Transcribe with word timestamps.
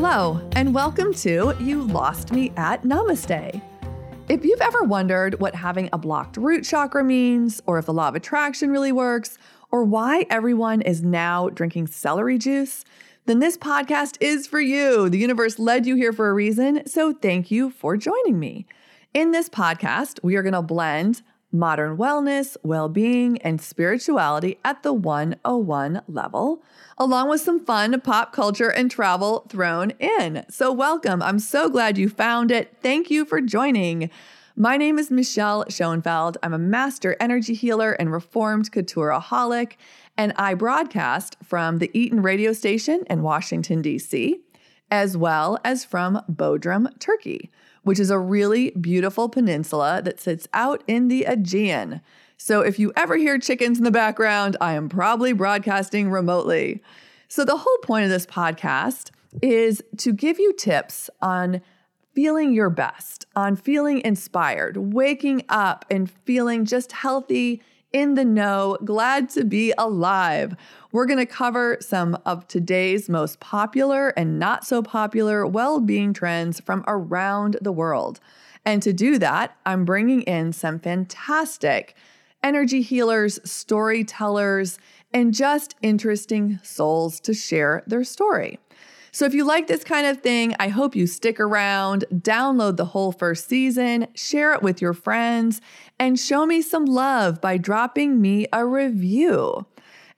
Hello, 0.00 0.40
and 0.52 0.72
welcome 0.72 1.12
to 1.12 1.56
You 1.58 1.82
Lost 1.82 2.30
Me 2.30 2.52
at 2.56 2.84
Namaste. 2.84 3.60
If 4.28 4.44
you've 4.44 4.60
ever 4.60 4.84
wondered 4.84 5.40
what 5.40 5.56
having 5.56 5.88
a 5.92 5.98
blocked 5.98 6.36
root 6.36 6.62
chakra 6.64 7.02
means, 7.02 7.60
or 7.66 7.80
if 7.80 7.86
the 7.86 7.92
law 7.92 8.06
of 8.06 8.14
attraction 8.14 8.70
really 8.70 8.92
works, 8.92 9.38
or 9.72 9.82
why 9.82 10.24
everyone 10.30 10.82
is 10.82 11.02
now 11.02 11.48
drinking 11.48 11.88
celery 11.88 12.38
juice, 12.38 12.84
then 13.26 13.40
this 13.40 13.56
podcast 13.56 14.16
is 14.20 14.46
for 14.46 14.60
you. 14.60 15.08
The 15.08 15.18
universe 15.18 15.58
led 15.58 15.84
you 15.84 15.96
here 15.96 16.12
for 16.12 16.30
a 16.30 16.32
reason, 16.32 16.86
so 16.86 17.12
thank 17.12 17.50
you 17.50 17.68
for 17.68 17.96
joining 17.96 18.38
me. 18.38 18.66
In 19.14 19.32
this 19.32 19.48
podcast, 19.48 20.20
we 20.22 20.36
are 20.36 20.44
going 20.44 20.52
to 20.52 20.62
blend 20.62 21.22
modern 21.50 21.96
wellness, 21.96 22.56
well 22.62 22.88
being, 22.88 23.38
and 23.38 23.60
spirituality 23.60 24.58
at 24.64 24.82
the 24.82 24.92
101 24.92 26.02
level, 26.06 26.62
along 26.96 27.28
with 27.28 27.40
some 27.40 27.64
fun 27.64 28.00
pop 28.00 28.32
culture 28.32 28.70
and 28.70 28.90
travel 28.90 29.46
thrown 29.48 29.92
in. 29.98 30.44
So, 30.50 30.72
welcome. 30.72 31.22
I'm 31.22 31.38
so 31.38 31.68
glad 31.68 31.98
you 31.98 32.08
found 32.08 32.50
it. 32.50 32.76
Thank 32.82 33.10
you 33.10 33.24
for 33.24 33.40
joining. 33.40 34.10
My 34.60 34.76
name 34.76 34.98
is 34.98 35.10
Michelle 35.10 35.64
Schoenfeld. 35.68 36.36
I'm 36.42 36.52
a 36.52 36.58
master 36.58 37.16
energy 37.20 37.54
healer 37.54 37.92
and 37.92 38.10
reformed 38.10 38.72
coutureaholic, 38.72 39.74
and 40.16 40.32
I 40.36 40.54
broadcast 40.54 41.36
from 41.44 41.78
the 41.78 41.90
Eaton 41.96 42.22
radio 42.22 42.52
station 42.52 43.04
in 43.08 43.22
Washington, 43.22 43.82
D.C., 43.82 44.40
as 44.90 45.16
well 45.16 45.58
as 45.64 45.84
from 45.84 46.22
Bodrum, 46.30 46.98
Turkey 46.98 47.50
which 47.88 47.98
is 47.98 48.10
a 48.10 48.18
really 48.18 48.70
beautiful 48.72 49.30
peninsula 49.30 50.02
that 50.04 50.20
sits 50.20 50.46
out 50.52 50.82
in 50.86 51.08
the 51.08 51.24
Aegean. 51.24 52.02
So 52.36 52.60
if 52.60 52.78
you 52.78 52.92
ever 52.94 53.16
hear 53.16 53.38
chickens 53.38 53.78
in 53.78 53.84
the 53.84 53.90
background, 53.90 54.58
I 54.60 54.74
am 54.74 54.90
probably 54.90 55.32
broadcasting 55.32 56.10
remotely. 56.10 56.82
So 57.28 57.46
the 57.46 57.56
whole 57.56 57.78
point 57.82 58.04
of 58.04 58.10
this 58.10 58.26
podcast 58.26 59.10
is 59.40 59.82
to 59.96 60.12
give 60.12 60.38
you 60.38 60.52
tips 60.52 61.08
on 61.22 61.62
feeling 62.14 62.52
your 62.52 62.68
best, 62.68 63.24
on 63.34 63.56
feeling 63.56 64.02
inspired, 64.04 64.76
waking 64.76 65.44
up 65.48 65.86
and 65.90 66.10
feeling 66.10 66.66
just 66.66 66.92
healthy, 66.92 67.62
in 67.92 68.14
the 68.14 68.24
know, 68.24 68.76
glad 68.84 69.30
to 69.30 69.44
be 69.44 69.72
alive. 69.78 70.54
We're 70.92 71.06
going 71.06 71.18
to 71.18 71.26
cover 71.26 71.78
some 71.80 72.18
of 72.26 72.46
today's 72.46 73.08
most 73.08 73.40
popular 73.40 74.08
and 74.10 74.38
not 74.38 74.66
so 74.66 74.82
popular 74.82 75.46
well 75.46 75.80
being 75.80 76.12
trends 76.12 76.60
from 76.60 76.84
around 76.86 77.56
the 77.62 77.72
world. 77.72 78.20
And 78.64 78.82
to 78.82 78.92
do 78.92 79.18
that, 79.18 79.56
I'm 79.64 79.84
bringing 79.84 80.22
in 80.22 80.52
some 80.52 80.78
fantastic 80.78 81.94
energy 82.42 82.82
healers, 82.82 83.38
storytellers, 83.44 84.78
and 85.12 85.32
just 85.32 85.74
interesting 85.82 86.58
souls 86.62 87.20
to 87.20 87.32
share 87.32 87.82
their 87.86 88.04
story. 88.04 88.58
So 89.10 89.24
if 89.24 89.34
you 89.34 89.44
like 89.44 89.66
this 89.66 89.84
kind 89.84 90.06
of 90.06 90.20
thing, 90.20 90.54
I 90.58 90.68
hope 90.68 90.94
you 90.94 91.06
stick 91.06 91.40
around, 91.40 92.04
download 92.12 92.76
the 92.76 92.84
whole 92.86 93.12
first 93.12 93.48
season, 93.48 94.08
share 94.14 94.52
it 94.54 94.62
with 94.62 94.82
your 94.82 94.92
friends, 94.92 95.60
and 95.98 96.18
show 96.18 96.46
me 96.46 96.62
some 96.62 96.84
love 96.84 97.40
by 97.40 97.56
dropping 97.56 98.20
me 98.20 98.46
a 98.52 98.66
review. 98.66 99.66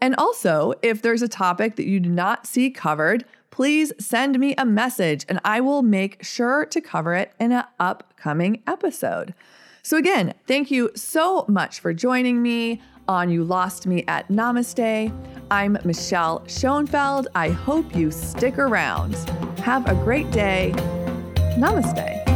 And 0.00 0.14
also, 0.16 0.74
if 0.82 1.02
there's 1.02 1.22
a 1.22 1.28
topic 1.28 1.76
that 1.76 1.86
you 1.86 2.00
do 2.00 2.08
not 2.08 2.46
see 2.46 2.70
covered, 2.70 3.24
please 3.50 3.92
send 3.98 4.38
me 4.38 4.54
a 4.56 4.64
message 4.64 5.26
and 5.28 5.40
I 5.44 5.60
will 5.60 5.82
make 5.82 6.22
sure 6.22 6.64
to 6.66 6.80
cover 6.80 7.14
it 7.14 7.32
in 7.40 7.52
an 7.52 7.64
upcoming 7.80 8.62
episode. 8.66 9.34
So, 9.82 9.96
again, 9.96 10.34
thank 10.46 10.70
you 10.70 10.90
so 10.94 11.44
much 11.48 11.80
for 11.80 11.92
joining 11.92 12.42
me 12.42 12.80
on 13.08 13.30
You 13.30 13.42
Lost 13.42 13.86
Me 13.86 14.04
at 14.06 14.28
Namaste. 14.28 15.12
I'm 15.50 15.78
Michelle 15.84 16.44
Schoenfeld. 16.46 17.28
I 17.34 17.48
hope 17.48 17.96
you 17.96 18.10
stick 18.10 18.58
around. 18.58 19.14
Have 19.60 19.88
a 19.88 19.94
great 19.94 20.30
day. 20.30 20.72
Namaste. 21.56 22.27